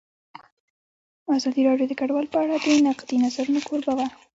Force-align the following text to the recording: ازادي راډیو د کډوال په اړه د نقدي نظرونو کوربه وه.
ازادي 1.37 1.61
راډیو 1.69 1.89
د 1.89 1.93
کډوال 1.99 2.27
په 2.33 2.37
اړه 2.43 2.55
د 2.63 2.67
نقدي 2.87 3.17
نظرونو 3.23 3.59
کوربه 3.67 3.93
وه. 3.97 4.07